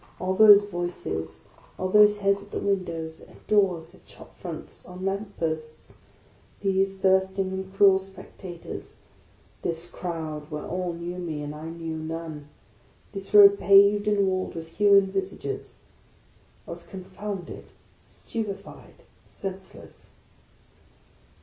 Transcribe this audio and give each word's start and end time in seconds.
All 0.19 0.33
those 0.33 0.63
voices, 0.65 1.41
all 1.77 1.87
those 1.89 2.21
heads 2.21 2.41
at 2.41 2.49
the 2.49 2.57
windows, 2.57 3.21
at 3.21 3.45
doors, 3.45 3.93
at 3.93 4.09
shop 4.09 4.35
fronts, 4.39 4.83
on 4.83 5.05
lamp 5.05 5.37
posts; 5.37 5.97
these 6.61 6.95
thirsting 6.97 7.49
and 7.51 7.71
cruel 7.71 7.99
spectators; 7.99 8.95
this 9.61 9.87
crowd 9.91 10.49
where 10.49 10.65
all 10.65 10.93
knew 10.93 11.19
me, 11.19 11.43
and 11.43 11.53
I 11.53 11.69
knew 11.69 11.95
none; 11.97 12.49
this 13.11 13.31
road 13.31 13.59
paved 13.59 14.07
and 14.07 14.25
walled 14.25 14.55
with 14.55 14.69
human 14.69 15.05
visages,— 15.11 15.75
I 16.67 16.71
was 16.71 16.87
confounded, 16.87 17.65
stupefied, 18.03 19.03
senseless. 19.27 20.09